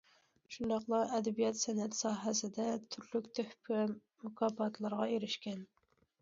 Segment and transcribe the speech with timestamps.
[0.53, 2.65] شۇنداقلا ئەدەبىيات- سەنئەت ساھەسىدە
[2.95, 5.63] تۈرلۈك تۆھپە مۇكاپاتلىرىغا ئېرىشكەن.